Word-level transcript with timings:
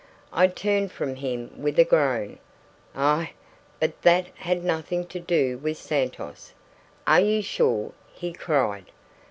I 0.33 0.47
turned 0.47 0.91
from 0.91 1.17
him 1.17 1.61
with 1.61 1.77
a 1.77 1.83
groan. 1.83 2.39
"Ah! 2.95 3.29
but 3.79 4.01
that 4.01 4.29
had 4.37 4.63
nothing 4.63 5.05
to 5.05 5.19
do 5.19 5.59
with 5.59 5.77
Santos." 5.77 6.53
"Are 7.05 7.21
you 7.21 7.43
sure?" 7.43 7.91
he 8.11 8.33
cried. 8.33 8.85